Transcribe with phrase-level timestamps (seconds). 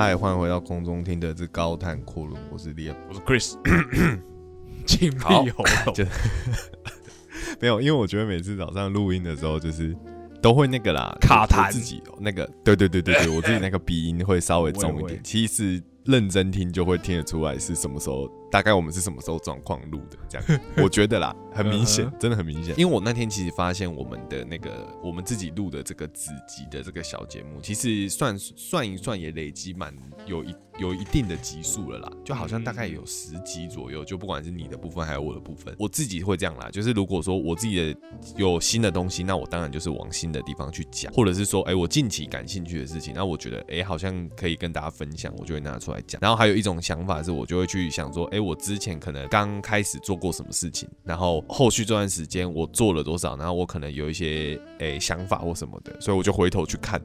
[0.00, 3.56] 嗨，欢迎回到空中听的这高谈阔论，我是 Liam，我是 Chris，
[4.86, 5.94] 精力好喉咙。
[7.58, 9.96] 没有，因为我觉得每次早上录音的时候，就是
[10.40, 11.72] 都会那个啦，卡痰。
[11.72, 15.20] 自己有那个，对对对对对， 我自己那个鼻音会稍微重一点。
[15.24, 22.74] 其实认真听就会听得出来是什么时候，大概我们是什么时候状况录的，这样 我觉得啦，很明显嗯，真的很明显。
[22.78, 29.94] 因为我那天其实发现我们的那个我们自己录的这个子集的这个小节目，其实算算一算也累积蛮
[30.26, 38.00] 有一有一定的集数了啦，就好像大概有十集左右，就不管是你的部分还有我的部分，我自己会这样啦，就是如果说我自己的
[38.36, 46.20] 有新的东西，那我当然就是往新的地方去讲，或者是说，哎、我近期感兴趣的事情，那我觉得，哎、好像可以跟大家分享，我就会拿出来讲。
[46.20, 57.00] 然后还有一种想法是，我就会去想说，哎、我之前可能刚开始做过什么事情，然后后续这段时间我做了多少，然后我可能有一些哎、想法或什么的，所以我就回头去看。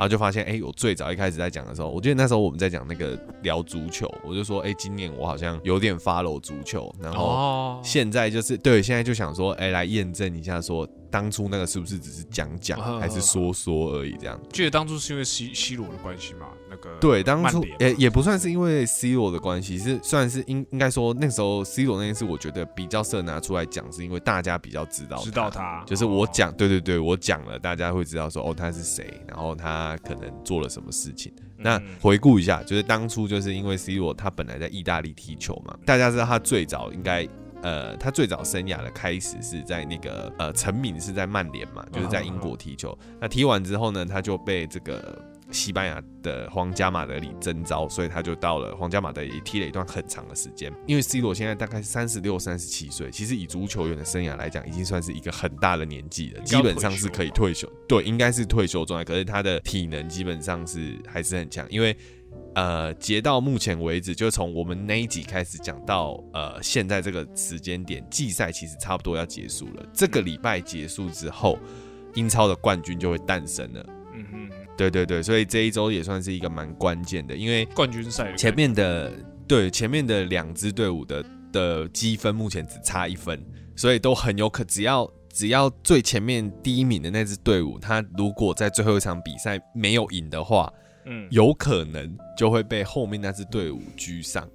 [0.00, 14.40] 然后就发现，哎、我最早一开始在讲的时候，我记得那时候我们在讲那个聊足球，我就说，哎、今年我好像有点 follow 足球，然后哦，现在就是对，现在就想说，哎、来验证一下，说当初那个是不是只是讲讲，嗯还是说说而已这样。
[14.50, 16.46] 记得当初是因为 C C 罗的关系嘛？
[16.82, 31.32] 那个对，当初也也不算是因为 C 罗的关系，是算是应应该说那时候 C 罗那件事，我觉得比较适合拿出来讲，是因为大家比较知道知道他，就是我哦讲，对对对，我讲了，大家会知道说哦他是谁，然后他可能做了什么事情。
[31.56, 37.28] 那嗯回顾一下，就是当初就是因为 C 罗他本来在意大利踢球嘛，大家知道他最早应该。
[37.62, 42.98] 呃，他最早生涯的开始是在那个呃成名是在曼联嘛，就是在英国踢球。
[43.20, 50.72] 那踢完之后呢，他就被这个西班牙的皇家马德里征召，所以他就到了皇家马德里踢了一段很长的时间。
[50.86, 57.70] 因为 C 罗现在大概三十六、三十七岁，其实以足球员的生涯来讲，已经算是一个很大的年纪了，基本上是可以退休。
[57.88, 61.96] 对，应该是退休状态，可是他的体能基本上是还是很强，因为。
[62.54, 69.86] 呃，截到目前为止，就从我们那一集开始讲到呃现在这个时间点，季赛其实差不多要结束了。
[69.92, 71.58] 这个礼拜结束之后，
[72.14, 73.84] 英超的冠军就会诞生了。
[74.80, 79.12] 对对对，所以这一周也算是一个蛮关键的，因为冠军赛前面的
[79.46, 83.38] 对前面的两支队伍的的积分目前只差一分，
[83.76, 90.72] 所以都很有可只要只要最前面第一名的那支队伍，他如果在最后一场比赛没有赢的话，
[91.04, 94.48] 嗯，有可能就会被后面那支队伍居上，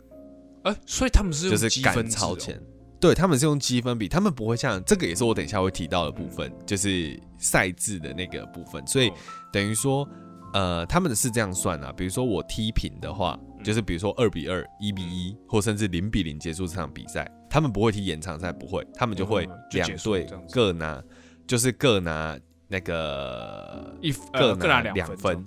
[0.63, 2.59] 哎，所以他们是就是赶积分超前。
[3.05, 8.85] 对他们是用积分比，他们不会像这个，也是我等一下会提到的部分，就是赛制的那个部分。
[8.87, 9.13] 所以哦。
[9.53, 10.09] 等于说，
[10.55, 21.03] 呃，他们的是这样算啊，比如说我踢平的话，就是比如说二比二、一比一，或甚至零比零结束这场比赛，他们不会踢延长赛，不会，他们就会两队各拿，
[21.45, 22.35] 就是各拿
[22.67, 25.45] 那个一各呃各拿两两分，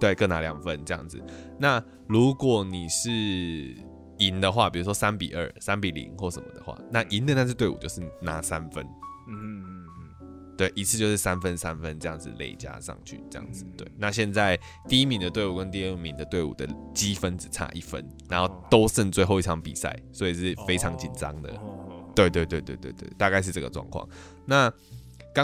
[0.00, 1.22] 对，各拿两分这样子。
[1.60, 3.76] 那如果你是
[4.18, 8.84] 赢的话，比如说三比二、三比零或什么的话，那赢的那支队伍就是拿三分，
[9.28, 9.86] 嗯嗯嗯
[10.20, 13.72] 嗯，对，一次就是三分三分这样子累加上去，这样子嗯。
[13.76, 14.58] 对，那现在
[14.88, 21.52] 第一名的队伍跟第二名的队伍的积分只差一分，然后哦都剩最后一场比赛，所以是非常紧张的。
[22.14, 24.08] 对对对对对对，大概是这个状况。
[24.44, 24.72] 那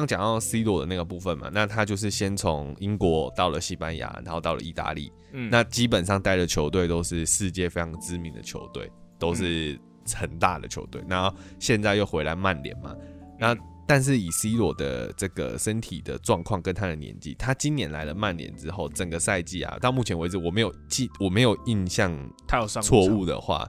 [0.01, 5.49] 刚讲到 C 罗的那个部分嘛，那他就是先从英国到了西班牙，然后到了意大利，嗯。
[5.51, 9.79] 那基本上带的球队都是世界非常知名的球队，都是
[10.15, 11.03] 很大的球队。
[11.09, 12.95] 然后现在又回来曼联嘛，
[13.39, 13.57] 那
[13.87, 22.11] 但是以 C 罗的这个身体的状况跟他的年纪，他今年来了曼联之后，整个赛季啊，到目前为止我没有记，我没有印象
[22.49, 23.69] 他有上过错误的话，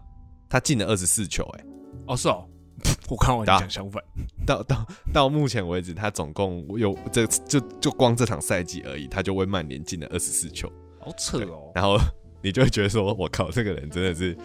[0.49, 1.65] 他进了二十四球、欸，
[2.07, 2.47] 哦，是哦，
[3.09, 4.03] 我看我打讲相反，
[4.45, 10.71] 到到到目前为止，他总共有这就就光这场赛季而已，他就为曼联进了二十四球。
[10.99, 11.71] 好扯哦。
[11.75, 11.97] 然后
[12.41, 14.35] 你就会觉得说，我靠，这个人真的是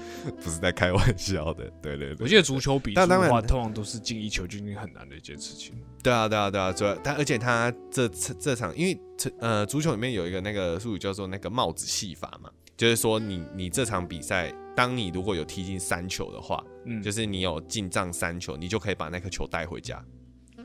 [0.43, 1.71] 不是在开玩笑的？
[1.83, 5.75] 对对对，我记得足球比赛的话，通常都是进一球就已经很难的一件事情。
[6.03, 20.03] 对啊对啊对啊，主要但而且他这这这场，因为这呃足球里面有一个那个术语叫做那个帽子戏法嘛，就是说你你这场比赛，当你如果有踢进三球的话，嗯，就是你有进账三球，你就可以把那颗球带回家。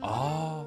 [0.00, 0.64] 哦，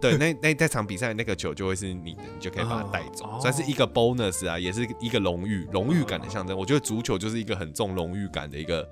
[0.00, 6.56] 对，那那那场比赛那个球就会是你的，你就可以把它带走，哦算是一个 bonus 啊，也是一个荣誉荣誉感的象征。
[6.56, 8.90] 我觉得足球就是一个很重荣誉感的一个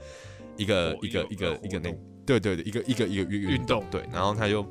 [0.58, 1.90] 一个活一个一个一个那
[2.26, 4.62] 对对对，一个一个一个运运动对，然后他就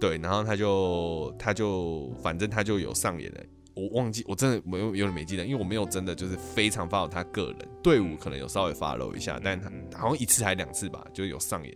[0.00, 3.40] 对，然后他就他就反正他就有上演了。
[3.80, 11.74] 我忘记，我真的没有有点没记得，因为我没有真的就是非常 follow 他个人队伍，可能有稍微 follow 一下，但他嗯好像一次还两次吧，就有上演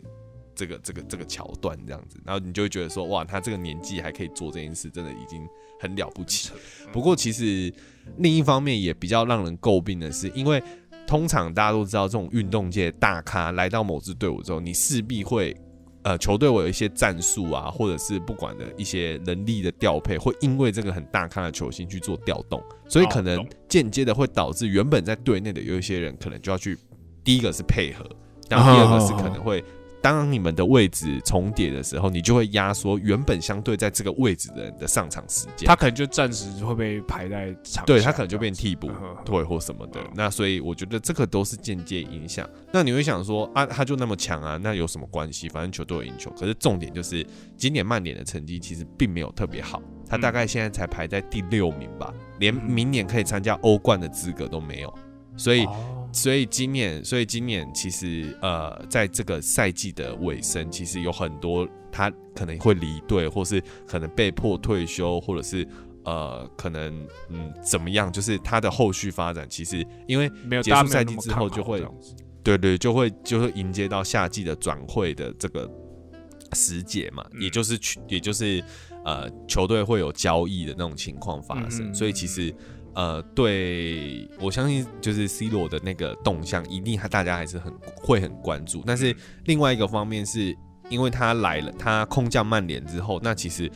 [0.54, 5.46] 这个这个这个桥段这样子，然后你就会觉得说，哇，他这个年纪还可以做这件事，真的已经
[5.80, 6.50] 很了不起。
[6.92, 7.72] 不过其实
[8.18, 10.62] 另一方面也比较让人诟病的是，因为
[11.06, 15.56] 通常大家都知道，这种运动界大咖来到某支队伍之后，你势必会。
[16.04, 26.78] 呃，球队我有一些战术啊，或者是不管的一些能力的调配，会因为这个很大咖的球星去做调动，所以可能间接的会导致原本在队内的有一些人可能就要去，
[27.24, 28.04] 第一个是配合，
[28.48, 29.64] 然后第二个是可能会。
[30.04, 35.66] 当你们的位置重叠的时候，你就会压缩原本相对在这个位置的人的上场时间。
[35.66, 38.90] 他可能就暂时会被排在场，对他可能就变替补，
[39.24, 39.98] 对或什么的。
[40.14, 42.46] 那所以我觉得这个都是间接影响。
[42.70, 45.48] 那你会想说啊，他就那么强啊，那有什么关系？
[45.48, 46.30] 反正球队有赢球。
[46.38, 54.94] 可是重点就是今年曼联的成绩其实并没有特别好，他大概现在才排在第六名吧，连明年可以参加欧冠的资格都没有。
[55.34, 55.66] 所以。
[56.14, 65.66] 所以今年，所以今年其实呃，在这个赛季的尾声，其实有很多他可能会离队，或是可能被迫退休，或者是
[66.04, 70.30] 呃，可能嗯怎么样，就是他的后续发展，其实因为
[70.62, 71.84] 结束赛季之后就会，
[72.44, 75.68] 对对，就会就会迎接到夏季的转会的这个
[76.52, 78.62] 时节嘛，也就是去，也就是
[79.04, 82.54] 呃，球队会有交易的那种情况发生，所以其实。
[82.94, 88.82] 呃，对我相信就是 C 罗的那个动向，一定大家还是很会很关注。
[88.86, 89.14] 但是
[89.46, 90.56] 另外一个方面是，
[90.88, 93.70] 因为他来了，他空降曼联之后，那其实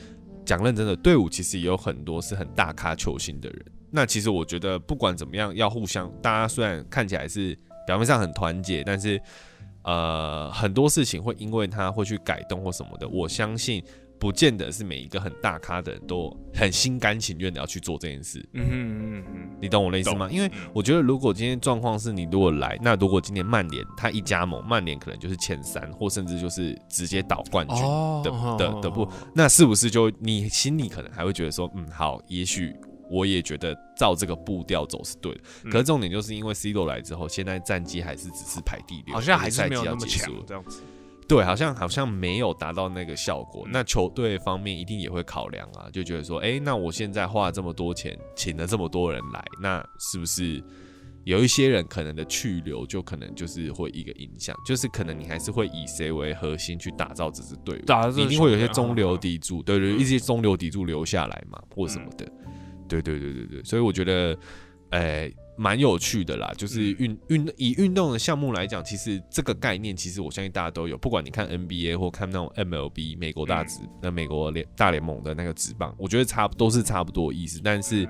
[0.44, 3.64] 讲认真的，队伍其实也有很多是很大咖球星的人。
[3.90, 7.56] 那其实我觉得不管怎么样，要互相，大家虽然看起来是
[7.86, 9.20] 表面上很团结，但是
[9.82, 13.82] 呃，很多事情会因为他会去改动或什么的，我相信。
[14.18, 18.44] 不见得是每一个很大咖的人都很心甘情愿的要去做这件事。
[18.52, 20.28] 嗯哼嗯哼，你懂我的意思吗？
[20.30, 27.76] 因为我觉得，如果今天状况是你如果来，那如果今天曼联他一加盟，曼联可能就是前三，或甚至就是直接倒冠军
[28.24, 32.74] 的的的不，那是不是就你心里可能还会觉得说，嗯，好，也许
[33.08, 35.40] 我也觉得照这个步调走是对的。
[35.70, 40.82] 可是重点就是因为 C 罗来之后，现在战绩还是只是排第六，好像还是没有那么强这样子。
[41.28, 43.68] 对，好像好像没有达到那个效果。
[43.70, 50.64] 那球队方面一定也会考量啊，就觉得说，哎，那我现在花了这么多钱，请了这么多人来，那是不是
[51.24, 62.24] 有一些人可能的去留，就可能就是会一个影响，就是可能你还是会以谁为核心去打造这支队伍，一定会有些中流砥柱，对对，一些中流砥柱留下来嘛，或什么的，
[62.88, 64.34] 对对对对对，所以我觉得，
[64.90, 65.30] 哎。
[65.58, 77.60] 蛮有趣的啦，就是运运以运动的项目来讲，其实这个概念其实我相信大家都有，不管你看 NBA 或看那种 MLB 美国大职那美国联大联盟的那个职棒，我觉得差都是差不多意思。
[77.62, 78.08] 但是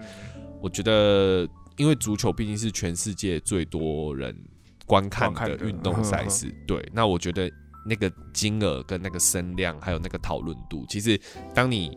[0.61, 1.49] 我觉得，
[1.79, 4.37] 因为足球毕竟是全世界最多人
[4.85, 7.51] 观看的运动赛事，对，那我觉得
[7.87, 11.19] 那个金额跟那个声量还有那个讨论度，其实
[11.55, 11.97] 当你。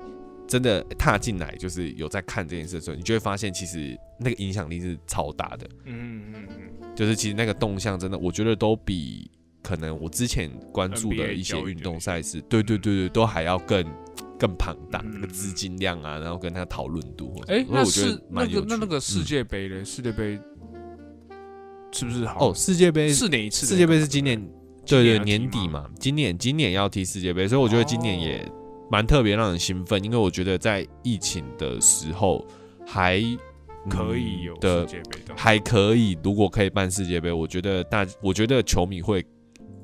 [0.51, 5.65] 真的踏进来就是有在看这件事的时候，你就会发现其实那个影响力是超大的。
[5.85, 9.31] 嗯嗯嗯，就是其实那个动向真的，我觉得都比
[9.63, 13.81] 可能我之前关注的一些运动赛事，对对对对，都还要更
[14.37, 17.33] 更庞大，那个资金量啊，然后跟他讨论度。
[17.47, 20.37] 哎，那是那个那那个世界杯嘞世界杯
[21.93, 22.49] 是不是好？
[22.49, 24.37] 哦，世界杯是哪一次，世界杯是今年
[24.85, 28.51] 对对年底嘛，今年今年要踢世界杯，所以我觉得今年也。
[28.91, 32.45] 蛮特别，让人兴奋，因为我觉得在疫情的时候
[32.85, 33.21] 还
[33.89, 36.17] 可以有世界杯，还可以。
[36.21, 39.25] 如果可以办世界杯，我觉得大，我觉得球迷会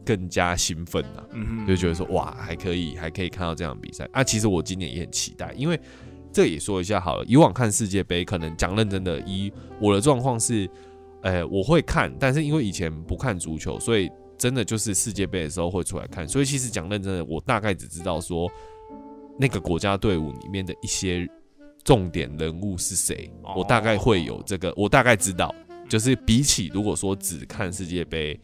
[0.06, 1.24] 更加兴奋呐，
[1.66, 4.22] 就觉得说哇，还可以，还可以看到这样比赛啊。
[4.22, 5.80] 其实我今年也很期待，因为
[6.34, 7.24] 这也说一下好了。
[7.26, 9.50] 以往看世界杯，可能讲认真的，一
[9.80, 10.70] 我的状况是，
[11.22, 16.28] 呃，我会看，但是因为以前不看足球，所以真的就是世界杯的时候会出来看。
[16.28, 18.52] 所以其实讲认真的，我大概只知道说。
[19.38, 21.28] 那个国家队伍里面的一些
[21.84, 23.32] 重点人物是谁？
[23.56, 25.54] 我大概会有这个，我大概知道。
[25.88, 28.38] 就是比起如果说只看世界杯，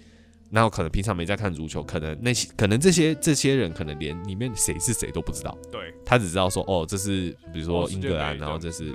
[0.50, 5.58] 那我可能平常没在看足球，可能那些可能这些这些人可能连里面谁是谁都不知道。
[5.70, 8.94] 对，他只知道说哦，这是比如说英格兰，然后这是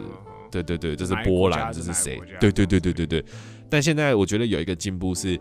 [0.51, 2.19] 对对对，这是波兰，这是谁？
[2.41, 3.23] 对对对对对对。
[3.69, 5.39] 但现在我觉得有一个进步是，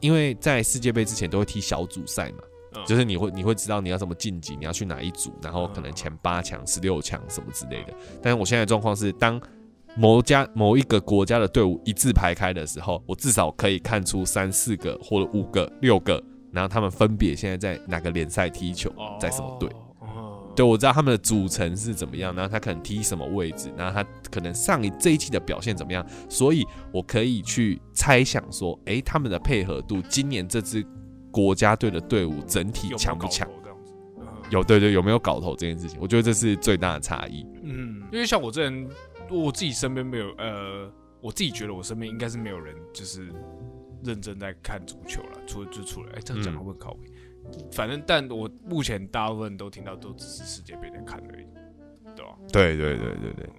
[0.00, 2.38] 因为在世界杯之前都会踢小组赛嘛。
[2.86, 7.94] 就是你会你会知道你要怎么晋级，你要去哪一组，然后可能前八强、十六强什么之类的。
[8.22, 9.40] 但是我现在状况是，当
[9.96, 16.22] 某家某一个国家的队伍一字排开的时候，我至少可以看出三四个或者五个、六个，
[16.52, 19.68] 然后他们分别现在在哪个联赛踢球，在什么队。
[20.54, 30.84] 对，我知道他们的组成是怎么样，然后他可能踢什么位置，然后他可能上一这一季的表现怎么样，所以我可以去猜想说，诶，他们的配合度，今年这支。
[31.38, 33.48] 国家队的队伍整体强不强？
[34.50, 35.96] 有对对，有没有搞头这件事情？
[36.00, 37.46] 我觉得这是最大的差异。
[37.62, 38.88] 嗯，因为像我这人，
[39.30, 40.90] 我自己身边没有，呃，
[41.20, 43.28] 我自己觉得我身边应该是没有人就是
[44.02, 46.98] 认真在看足球了，除了就除了，哎，这样讲会不会考位？
[47.70, 51.46] 反正，但我目前大部分都听到都只是世界杯在看而已，
[52.16, 52.32] 对吧？
[52.52, 53.50] 对对对对对，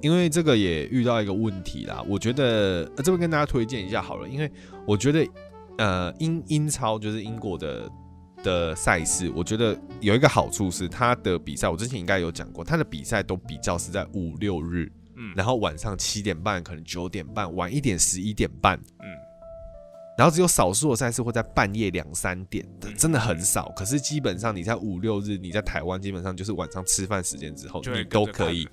[0.00, 4.50] 因为这个也遇到一个问题啦，我觉得这边跟大家推荐一下好了，因为
[4.86, 5.26] 我觉得
[5.80, 7.90] 呃英英超就是英国的。
[8.42, 19.06] 的赛事，我觉得有一个好处是，它的比赛我之前应该有讲过，它的比赛都比较是在五六日，嗯，然后晚上七点半，可能九点半，晚一点十一点半，嗯，
[20.16, 23.70] 然后只有少数的赛事会在半夜两三点的，真的很少。
[23.76, 28.66] 可是基本上你在五六日，你在台湾基本上就是晚上吃饭时间之后，你都可以。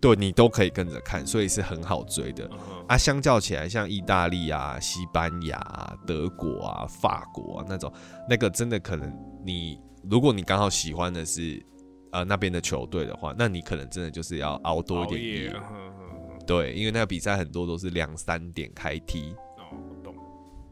[0.00, 2.48] 对你都可以跟着看，所以是很好追的
[2.86, 2.96] 啊。
[2.96, 5.60] 相较起来，像意大利啊、西班牙、
[6.06, 7.92] 德国啊、法国啊那种，
[8.28, 9.12] 那个真的可能
[9.44, 11.60] 你，如果你刚好喜欢的是
[12.12, 15.56] 呃那边的球队的话，那你可能真的就是要熬多一点夜。
[16.46, 19.34] 对，因为那个比赛很多都是两三点开踢。
[19.58, 20.14] 哦，我懂。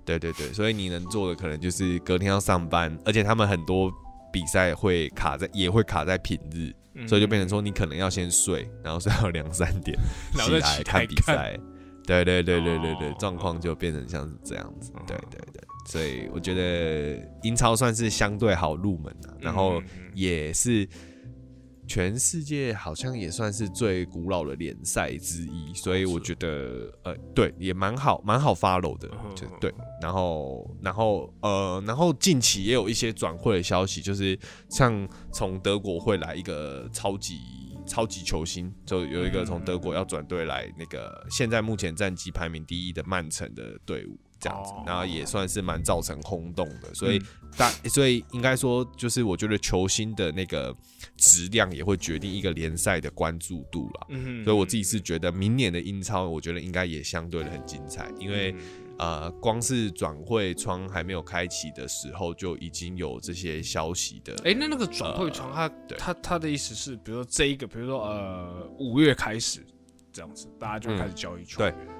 [0.04, 3.92] 对对对，所以你能做的可能就是隔天要上班，而且他们很多
[4.32, 6.72] 比赛会卡在，也会卡在平日。
[7.06, 9.98] 所以就变成说，你可能要先睡，然后睡到两三点
[10.44, 11.58] 起来看比赛。
[12.06, 14.92] 对对对对对对，状况就变成像是这样子。
[15.06, 19.82] 对对对，所以我觉得英超算是相对好入门的，然后
[20.14, 20.88] 也是。
[21.86, 29.72] 全世界好像也算是最古老的联赛之一，所以我觉得呃，对，也蛮好，蛮好 follow 的，就对。
[30.02, 34.38] 然后，然后呃，然后近期也有一些转会的消息，就是
[34.68, 37.38] 像从德国会来一个超级
[37.86, 44.18] 超级球星，就有一个从德国要转队来那个现在目前战绩排名第一的曼城的队伍。
[44.38, 47.18] 这样子，然后也算是蛮造成轰动的，所以
[47.56, 50.76] 大，所以应该说，就是我觉得球星的那个
[51.16, 54.06] 质量也会决定一个联赛的关注度了。
[54.10, 58.54] 嗯所以我自己是觉得明年的英超，我觉得应该也相对的很精彩，因为
[58.98, 64.34] 呃，光是转会窗还没有开启的时候，就已经有这些消息的。
[64.44, 65.68] 哎，那那个转会窗，他
[65.98, 69.60] 他他的意思是，比如说这一个，比如说呃，五月开始
[70.12, 71.74] 这样子，大家就开始交易球员。
[71.74, 71.95] 对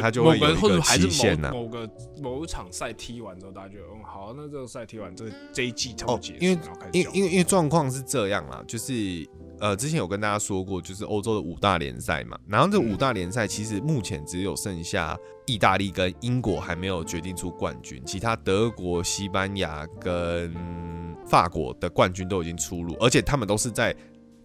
[0.00, 1.50] 他就会有一个期限呢。
[1.52, 1.88] 某个
[2.20, 6.58] 某一场赛踢完之后，大家就嗯好，那这个赛踢完，这这一季差不多结束，因为
[6.92, 8.92] 因为因为因为状况是这样啦，就是
[9.60, 15.16] 呃之前有跟大家说过，就是欧洲的五大联赛嘛，然后这五大联赛其实目前只有剩下
[15.46, 20.54] 意大利跟英国还没有决定出冠军，其他德国、西班牙跟
[21.26, 23.94] 法国的冠军都已经出炉，而且他们都是在。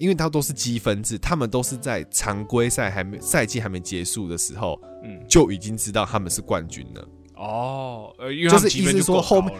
[0.03, 7.07] 因为它都是积分制，他们都是在常规赛还没赛季还没结束的时候，嗯，就已经知道他们是冠军了。
[7.35, 9.53] 哦，呃，就是意思说后面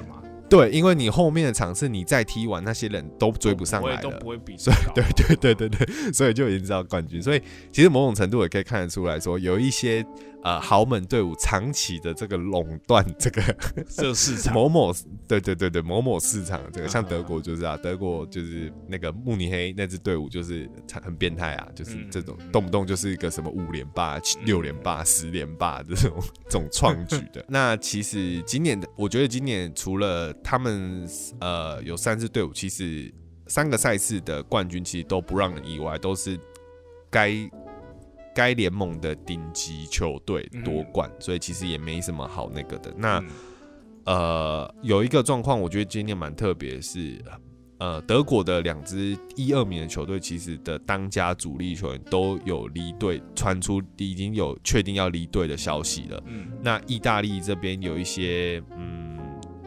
[0.58, 4.58] 对，因为你后面的场次你再踢完，那些人都追不上来了，都不会比。
[4.58, 7.22] 所以，对对对对对，所以就已经知道冠军。
[7.22, 7.42] 所以，
[7.72, 10.06] 其实某种程度也可以看得出来说，有一些。
[10.46, 13.42] 呃，豪门队伍长期的这个垄断这个
[13.88, 14.94] 这个市场，某某
[15.26, 20.70] 对对对对某某市场，这个像德国就是啊，德国就是那个慕尼黑那支队伍就是
[21.02, 27.42] 很变态啊，就是这种动不动就是一个什么五连霸、六连霸、十连霸这种 这种创举的。
[27.48, 31.08] 那其实今年的，我觉得今年除了他们
[31.40, 33.14] 呃有三支队伍，其实
[33.48, 36.40] 三个赛事的冠军其实都不让人意外，都是
[37.10, 37.50] 该。
[38.36, 42.92] 该联盟的顶级球队夺冠，所以其实也没什么好那个的。
[42.98, 43.24] 那
[44.06, 47.24] 呃，有一个状况，我觉得今天蛮特别，是
[47.78, 56.24] 呃，德国的两支一二名的球队，其实的当家主力球员都有离队，传出已经有确定要离队的消息了。
[56.26, 58.93] 嗯，那意大利这边有一些嗯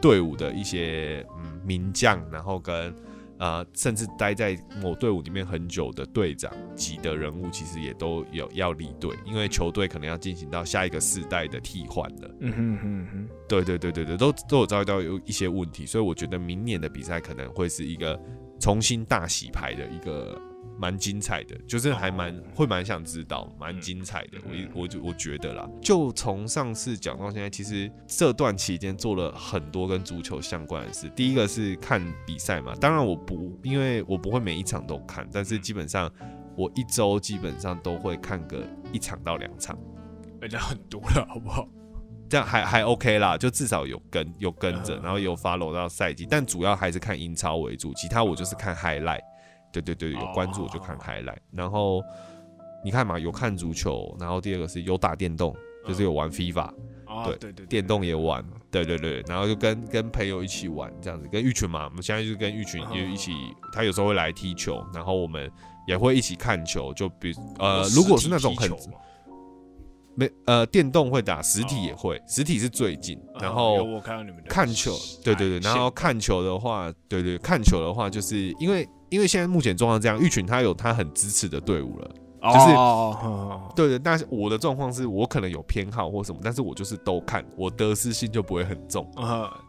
[0.01, 2.93] 队伍的一些嗯名将，然后跟。
[3.39, 12.35] 呃，甚至待在某队伍里面很久的队长级的人物，其实也都有要离队，因为球队可能要进行到下一个世代的替换了。
[12.39, 18.19] 嗯哼哼哼，对对对对对，都都有遭遇到有一些问题，所以我觉得明年的比赛可能会是一个
[18.59, 20.35] 重新大洗牌的一个。
[20.79, 24.37] 蛮精彩的，就是还蛮会蛮想知道，蛮精彩的。
[24.45, 31.09] 我我就我觉得啦，就从上次讲到现在，其实这段期间做了很多跟足球相关的事。
[31.15, 36.11] 第一个是看比赛嘛，当然我不，因为我不会每一场都看，但是基本上
[36.55, 39.77] 我一周基本上都会看个一场到两场，
[40.39, 41.67] 那就很多了，好不好？
[42.29, 49.21] 这样还还 OK 啦，就至少有跟有跟着，然后有 follow 到赛季，但主要还是看英超为主，其他我就是看 highlight。
[49.71, 52.01] 对对对，有关注我就看开来，然后
[52.83, 55.55] 你看嘛，有看足球，然后第二个是有打电动，
[55.85, 56.71] 就是有玩 FIFA，
[57.05, 63.33] 哦，对对对，电动也玩，对对对，然后就跟跟朋友一起玩这样子，跟玉群嘛，我们现在就是跟玉群哦也一起，
[63.73, 65.51] 他有时候会来踢球，然后我们
[65.87, 68.69] 也会一起看球，就比呃哦，如果是那种很
[70.17, 74.91] 没呃电动会打，实体也会，实体是最近，然后我看到你们的看球，
[75.23, 82.11] 对对对，线然后看球的话，对对，看球的话，就是因为因为现在目前状况这样，玉群他有他很支持的队伍了。
[82.39, 89.09] 就是对对，但是我的状况是我可能有偏好或什么，但是我就是都看，我得失心就不会很重，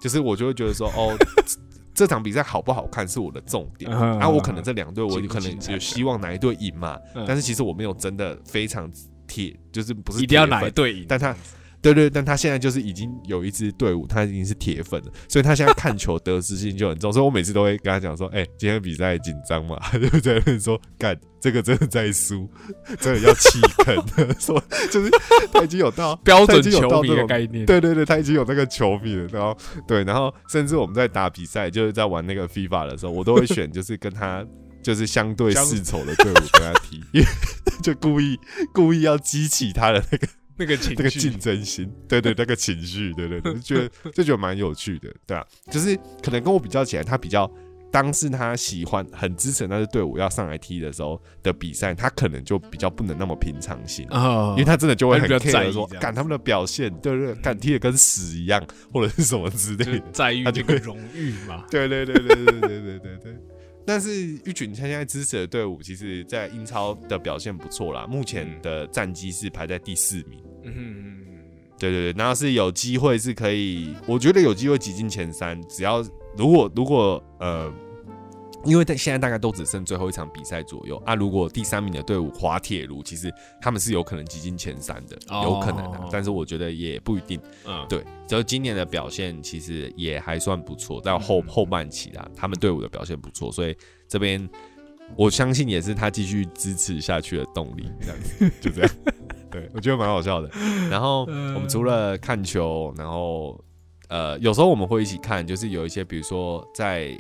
[0.01, 1.17] 就是我就会觉得说，哦，
[1.95, 7.25] 这场比赛好不好看是我的重点，嗯啊，我可能这两队我可能有希望哪一队赢嘛，嗯。
[7.27, 8.89] 但是其实我没有真的非常
[9.29, 11.37] 铁，就是不是一定要铁粉哪一队赢，但他
[11.81, 22.51] 对对，但他现在就是已经有一支队伍，他已经是铁粉了，所以他现在看球得失心就很重，所以我每次都会跟他讲说，哎、今天比赛紧张嘛，他 就在那边说，干这个真的在输，
[22.99, 23.95] 真的要弃坑，
[24.41, 25.09] 说就是
[25.53, 29.57] 他已经有到 标准球迷的概念，对对对，他已经有那个球迷了，然后
[29.87, 34.45] 对，然后甚至我们在打比赛，就是在玩那个 FIFA 的时候，我都会选就是跟他
[34.89, 37.27] 就是相对相世仇的队伍跟他踢， 因为
[37.85, 38.41] 就故意
[38.73, 40.27] 故意要激起他的那个
[40.57, 47.51] 那个情那个竞争心，对对，那个情绪，对对对，就觉得就觉得蛮有趣的，对啊，就是可能跟我比较起来，他比较。
[47.91, 60.05] 当是他喜欢、很支持那支队伍要上来踢的时候的比赛，他可能就比较不能那么平常心，啊因为他真的就会很在 care 说意这，样干他们的表现，对对对，干踢的跟屎一样，或者是什么之类的。
[60.13, 63.37] 在意他就会那个荣誉嘛，对对对对对对对对对对。
[63.89, 70.39] 但是玉群他现在支持的队伍，其实在英超的表现不错啦，目前的战绩是排在第四名。
[70.65, 71.19] 嗯嗯
[71.79, 76.05] 对对对，然后是有机会是可以，我觉得有机会挤进前三，只要
[76.37, 77.73] 如果如果呃。
[78.69, 87.41] 因为现在大概都只剩最后一场比赛左右啊，如果第三名的队伍滑铁卢，其实他们是有可能挤进前三的，哦有可能啊，但是我觉得也不一定。
[87.67, 93.75] 嗯，对，就今年的表现其实也还算不错，到后后半期啦，他们队伍的表现不错，所以
[94.07, 94.47] 这边
[95.17, 98.91] 我相信也是他继续支持下去的动力， 这样子就这样。
[99.51, 100.51] 对，我觉得蛮好笑的。
[100.91, 103.59] 然后我们除了看球，然后
[104.09, 107.19] 呃，有时候我们会一起看，就是有一些比如说在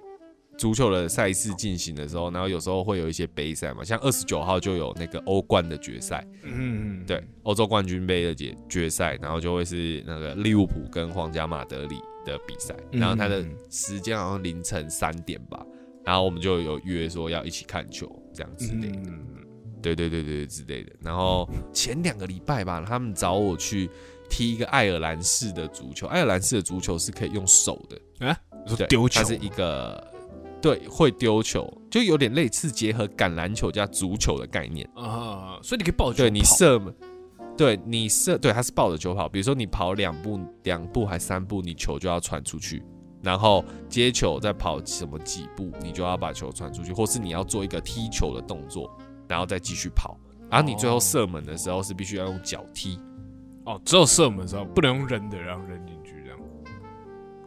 [0.59, 15.64] 足球的赛事进行的时候，然后有时候会有一些杯赛嘛，像二十九号就有那个欧冠的决赛，嗯嗯，对，欧洲冠军杯的决决赛，然后就会是那个利物浦跟皇家马德里的比赛，嗯然后它的时间好像凌晨三点吧，
[16.05, 19.25] 然后我们就有约说要一起看球这样之类的，嗯。
[19.81, 20.92] 对对对对之类的。
[21.01, 23.88] 然后前两个礼拜吧，他们找我去
[24.29, 29.21] 踢一个爱尔兰式的足球，爱尔兰式的足球是可以用手的，啊，你说对，丢球？
[29.23, 30.05] 它是一个
[30.61, 34.88] 对会丢球，就有点类似结合橄榄球加足球的概念。
[34.94, 36.94] 啊，所以你可以抱球对你射门，
[37.57, 39.29] 对你射，对他是抱着球跑。
[39.29, 42.83] 比如说你跑两步、两步还三步，你球就要传出去，
[43.23, 48.90] 然后接球再跑什么几步，你就要把球传出去，或是你要做一个踢球的动作，
[49.29, 50.18] 然后再继续跑。
[50.51, 52.99] 然后你最后射门的时候是必须要用脚踢，
[53.64, 56.38] 哦，只有射门的时候不能用扔的，然后扔进去这样。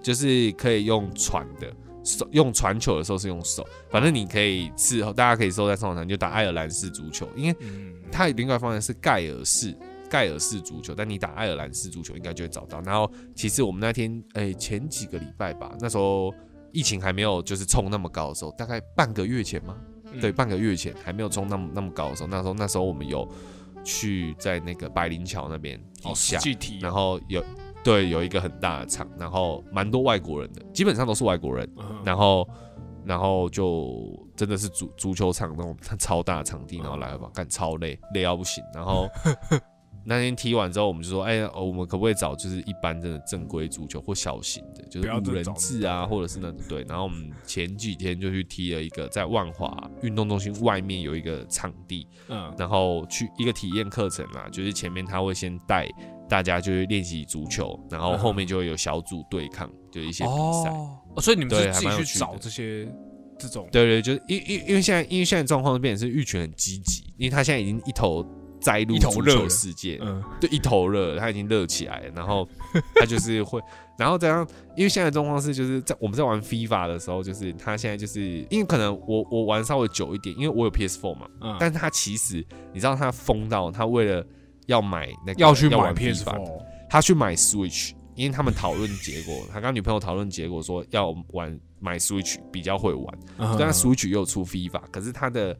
[0.02, 1.72] 就是可以用传的。
[2.04, 9.78] 手用传球的时候是用手，反正你可以事后大家可以搜在上网上，你就打爱尔兰式足球，因为嗯，它有另外方面是盖尔式
[10.10, 12.82] 盖尔式足球，但你打爱尔兰式足球应该就会找到。
[12.82, 16.34] 然后其实我们那天诶、前几个礼拜吧，那时候
[16.72, 19.78] 疫情还没有就是冲那么高的时候，大概半个月前吗？
[20.14, 23.26] 嗯对，半个月前还没有冲那么那么高的时候，那时候那时候我们有
[23.84, 26.38] 去在那个百灵桥那边底哦，下，
[26.82, 27.42] 然后有
[27.84, 31.70] 对有一个很大的场，然后蛮多外国人的，基本上都是外国人。
[31.78, 32.48] 嗯然后，
[33.06, 38.64] 然后就真的是足足球场那种 超大的场地，然后来吧，干超累，累到不行。
[38.74, 39.08] 然后
[40.04, 46.84] 那天踢完之后，我们就说，哎、呀，我们可不可以找就是一般真的正规足球或小型的，就是五人制啊，或者是那种对。
[46.88, 52.54] 然后我们前几天就去踢了一个在万华运动中心外面有一个场地，嗯。
[52.58, 55.88] 然后去一个体验课程啦，就是前面他会先带
[56.28, 60.30] 大家就是练习足球，然后后面就会有小组对抗，就是一些比
[60.64, 60.70] 赛。
[60.72, 62.88] 哦，哦所以你们对是自己去找这些
[63.38, 68.26] 这种，对对，就是因因因为现在因为现在状况变成是玉泉很积极，因为他现在已经一头
[68.62, 69.50] 栽入足球一头热。
[69.50, 70.24] 世界，嗯。
[70.40, 72.48] 对，一头热，他已经热起来了，然后
[72.96, 73.60] 他就是会，
[73.98, 84.26] 然后这样，因为现在的状况是就是在我们在玩 FIFA 的时候，就是他现在就是因为可能我我玩稍微久一点，因为我有 PS4 嘛，嗯，但是他其实你知道他疯到他为了
[84.68, 93.20] 要买那个要去买 PS FIFA，他去买 Switch，因为他们讨论结果，他跟女朋友讨论结果说要玩买 Switch 比较会玩。
[93.38, 93.54] 嗯。
[93.58, 95.58] 虽然 Switch 又出 FIFA，可是他的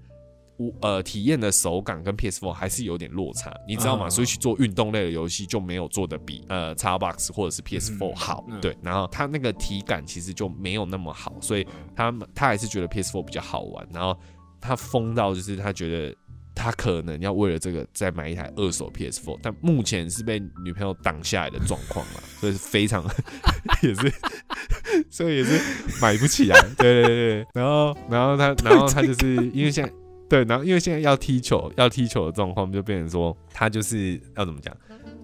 [0.68, 4.08] 我呃体验的手感跟 PS4 还是有点落差，你知道吗？
[4.08, 8.78] 嗯所以去做运动类的游戏就没有做的比呃 Xbox 或者是 PS4 嗯好，嗯对。
[8.82, 13.88] 然后它那个体感其实就没有那么好，所以他们他还是觉得 PS4 比较好玩。
[13.94, 14.18] 然后
[14.60, 16.16] 他疯到就是他觉得
[16.54, 23.04] 他可能要为了这个再买一台二手 PS4，但目前是被女朋友挡下来的状况嘛， 所以是非常
[23.82, 24.14] 也是，
[25.10, 25.60] 所以也是
[26.02, 26.60] 买不起来。
[26.78, 29.92] 对对对对，然后然后他然后他就是因为现在。
[30.32, 34.74] 对，然后因为现在要踢球，要踢球的状况就变成说，他就是要怎么讲？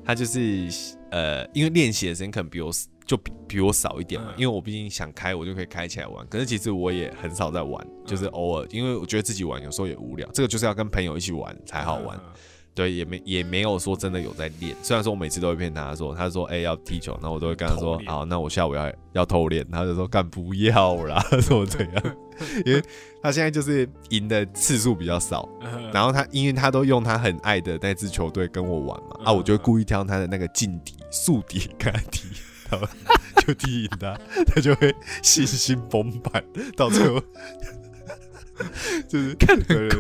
[0.03, 0.67] 他就是
[1.11, 2.69] 呃，因为练习的时间可能比我
[3.05, 6.27] 就比比我少一点嘛，嗯因为我毕竟想开，我就可以开起来玩。
[6.27, 10.29] 可是其实我也很少在玩，就是偶尔，因为我觉得自己玩有时候也无聊。
[10.33, 12.19] 这个就是要跟朋友一起玩才好玩。
[12.77, 14.75] 嗯对，也没也没有说真的有在练。
[14.83, 19.65] 虽然说我每次都会骗他说，他说哎、要踢球，然后我都会跟他说好，那我下午要要偷练。
[19.71, 22.03] 他就说干不要啦，说 怎样？
[22.65, 22.79] 因为
[23.19, 32.27] 他现在就是赢的次数比较少，嗯然后他因为他都用他很爱的那支球队跟我玩嘛，啊，嗯我就会故意挑他的那个劲敌、宿敌跟他踢，
[32.69, 32.87] 然后
[33.43, 36.43] 就踢赢他，他就会信心崩盘，
[36.75, 37.19] 到最后
[39.09, 39.99] 就是看对对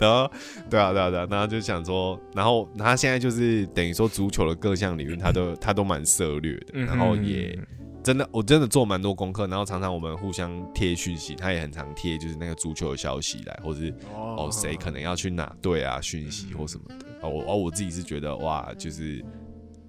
[0.00, 0.32] 对然后
[0.68, 7.56] 对啊对啊对啊，然后就想说，然后他现在就是等于说足球的各项领域他都他都蛮涉略的，嗯然后也。
[8.02, 17.06] 真的，我真的做蛮多功课，然后常常我们互相贴讯息，他也很常贴，就是那个足球的消息来，或者是哦谁可能要去哪队啊讯息或什么的。
[17.20, 19.22] 哦，我哦我自己是觉得哇，就是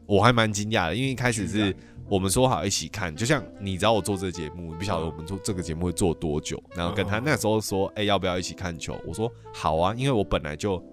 [0.06, 1.74] 我还蛮惊讶的，因为一开始是
[2.12, 9.00] 我们说好一起看，就像你知道我做这个节目，你不晓得我们做这个节目会做多久，然后跟他嗯那时候说，哎、要不要一起看球？
[9.08, 10.84] 我说好啊，因为我本来就。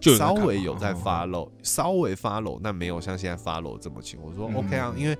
[0.00, 4.16] 就有在看嘛微有在嗯 follow，稍微 follow，但没有像现在 follow 这么勤。
[4.22, 5.18] 我说嗯 OK 啊，因为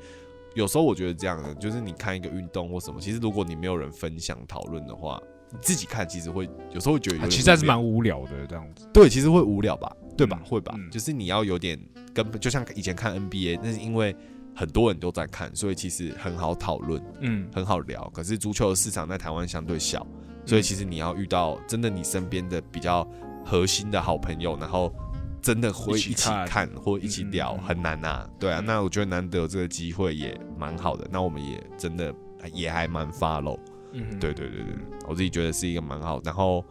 [0.54, 5.20] 有时候我觉得这样的，就是你看一个运动或什么，其实如果你没有人分享讨论的话，
[5.50, 8.88] 你自己看其实会有时候会觉得有啊其实还是蛮无聊的这样子。
[8.92, 10.38] 对，其实会无聊吧，对吧？
[10.40, 10.72] 嗯会吧？
[10.78, 11.76] 嗯就是你要有点
[12.14, 14.14] 根本，就像以前看 NBA，那是因为
[14.58, 18.10] 很多人都在看，所以其实很好讨论，嗯，很好聊。
[18.12, 20.04] 可是足球的市场在台湾相对小，
[20.44, 23.08] 所以其实你要遇到真的你身边的比较
[23.44, 24.92] 核心的好朋友，然后
[25.40, 32.12] 真的会一一起起看看或一起聊，很难呐、对啊，嗯那我觉得难得有这个机会也蛮好的，那我们也真的
[32.52, 33.56] 也还蛮 follow。
[33.92, 34.74] 嗯对对对对，
[35.06, 36.20] 我自己觉得是一个蛮好。
[36.24, 36.64] 然后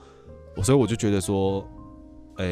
[0.58, 1.65] 我所以我就觉得说，
[2.36, 2.45] 呃、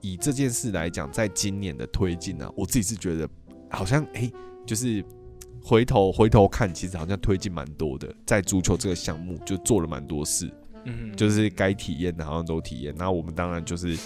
[0.00, 3.28] 以这件事来讲，在今年的推进呢、我自己是觉得
[3.70, 4.32] 好像哎、诶
[4.70, 5.04] 就是
[5.60, 10.48] 回头回头看，其实好像推进蛮多的，在足球这个项目就做了蛮多事，
[10.84, 12.94] 嗯就是该体验的好像都体验。
[12.96, 13.98] 那我们当然就是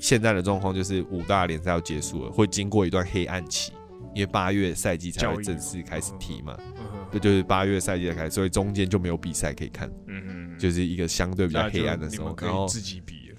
[0.00, 3.72] 现在的状况就是五大联赛要结束了，会经过一段黑暗期，
[4.16, 6.58] 因为八月赛季才会正式开始踢嘛。
[6.58, 9.88] 嗯对，就是八月赛季才开始，所以中间就没有比赛可以看。
[10.08, 13.38] 嗯，就是一个相对比较黑暗的时候，可然后以自己比了。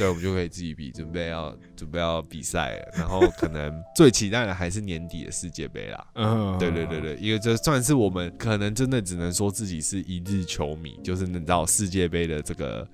[0.00, 6.06] 对，我们就可以自己比，准备要准备要比赛了，然后可能最期待的还是年底的世界杯啦。
[6.14, 12.88] 嗯，对对对对，因为这算是我们可能真的只能说自己是一日球迷，就是能到世界杯的这个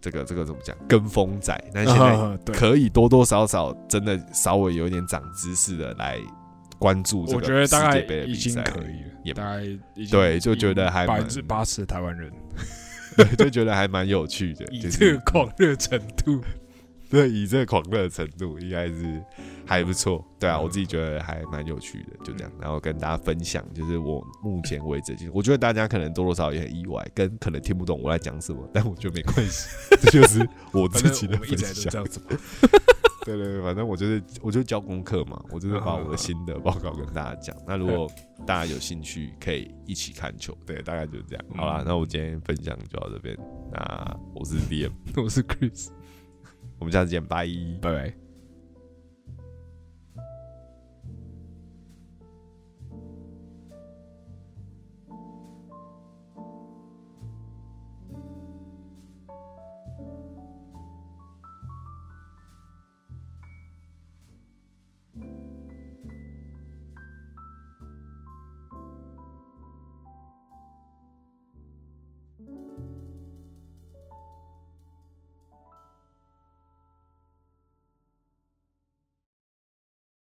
[0.00, 6.18] 这个这个怎么讲跟风仔，但现在可以多多少少真的稍微有一点长知识的来
[6.76, 12.28] 关注这我个觉得大概世界杯的已经比赛，可以了，也大概已经对就觉得还百分之八十的台湾人。
[12.30, 12.64] 对，
[13.36, 16.40] 就觉得还蛮有趣的，以就是这个狂热程度，
[17.10, 19.22] 对，以这个狂热程度，应该是
[19.66, 20.24] 还不错。
[20.38, 29.68] 对啊，嗯我自己觉得还蛮有趣的，就这样，然后跟大家分享，就是我目前为止，就是我觉得大家可能多多少少也很意外，跟可能听不懂我在讲什么，但我觉得没关系，
[30.00, 31.98] 这就是我自己的分享这。
[31.98, 32.38] 样子嘛。
[33.36, 37.54] 对对对，反正我就是我就教功课嘛，我就是把我的心得报告跟大家讲。
[37.66, 38.10] 那如果
[38.46, 40.56] 大家有兴趣，可以一起看球。
[40.66, 41.44] 对，大概就是这样。
[41.54, 43.36] 好啦，嗯那我今天分享就到这边。
[43.72, 44.90] 那我是 DM，
[45.22, 45.88] 我是 Chris，
[46.78, 47.46] 我们下次见，拜。
[47.82, 48.27] 拜拜。